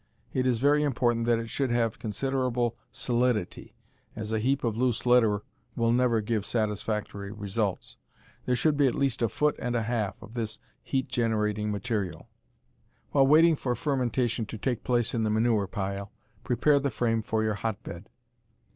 It 0.33 0.47
is 0.47 0.57
very 0.57 0.81
important 0.81 1.27
that 1.27 1.37
it 1.37 1.51
should 1.51 1.69
have 1.69 1.99
considerable 1.99 2.75
solidity, 2.91 3.75
as 4.15 4.31
a 4.31 4.39
heap 4.39 4.63
of 4.63 4.75
loose 4.75 5.05
litter 5.05 5.43
will 5.75 5.91
never 5.91 6.21
give 6.21 6.43
satisfactory 6.43 7.31
results. 7.31 7.97
There 8.47 8.55
should 8.55 8.77
be 8.77 8.87
at 8.87 8.95
least 8.95 9.21
a 9.21 9.29
foot 9.29 9.55
and 9.59 9.75
a 9.75 9.83
half 9.83 10.19
of 10.23 10.33
this 10.33 10.57
heat 10.81 11.07
generating 11.07 11.69
material. 11.71 12.29
While 13.11 13.27
waiting 13.27 13.55
for 13.55 13.75
fermentation 13.75 14.47
to 14.47 14.57
take 14.57 14.83
place 14.83 15.13
in 15.13 15.21
the 15.21 15.29
manure 15.29 15.67
pile, 15.67 16.11
prepare 16.43 16.79
the 16.79 16.89
frame 16.89 17.21
for 17.21 17.43
your 17.43 17.53
hotbed. 17.53 18.09